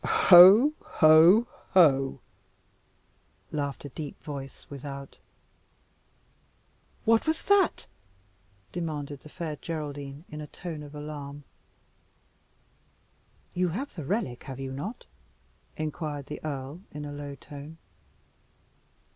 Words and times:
"Ho! 0.03 0.73
ho! 0.81 1.45
ho!" 1.75 2.21
laughed 3.51 3.85
a 3.85 3.89
deep 3.89 4.19
voice 4.23 4.65
without. 4.67 5.19
"What 7.05 7.27
was 7.27 7.43
that?" 7.43 7.85
demanded 8.71 9.19
the 9.19 9.29
Fair 9.29 9.57
Geraldine 9.57 10.25
in 10.27 10.41
a 10.41 10.47
tone 10.47 10.81
of 10.81 10.95
alarm. 10.95 11.43
"You 13.53 13.67
have 13.67 13.93
the 13.93 14.03
relic, 14.03 14.45
have 14.45 14.59
you 14.59 14.71
not?" 14.71 15.05
inquired 15.77 16.25
the 16.25 16.43
earl 16.43 16.81
in 16.89 17.05
a 17.05 17.11
low 17.13 17.35
tone. 17.35 17.77